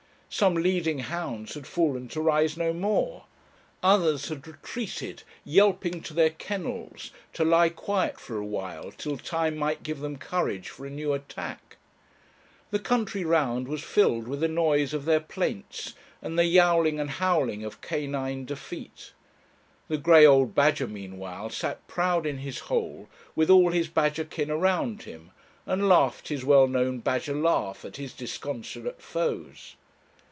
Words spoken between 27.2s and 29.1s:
laugh at his disconsolate